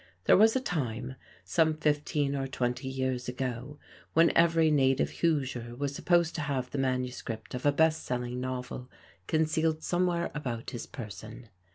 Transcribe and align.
There 0.23 0.35
was 0.35 0.55
a 0.55 0.59
time, 0.59 1.13
some 1.43 1.75
fifteen 1.75 2.35
or 2.35 2.47
twenty 2.47 2.87
years 2.87 3.29
ago, 3.29 3.77
when 4.13 4.35
every 4.35 4.71
native 4.71 5.11
Hoosier 5.19 5.75
was 5.75 5.93
supposed 5.93 6.33
to 6.33 6.41
have 6.41 6.71
the 6.71 6.79
manuscript 6.79 7.53
of 7.53 7.67
a 7.67 7.71
"Best 7.71 8.03
Selling" 8.03 8.39
novel 8.41 8.89
concealed 9.27 9.83
somewhere 9.83 10.31
about 10.33 10.71
his 10.71 10.87
person. 10.87 11.49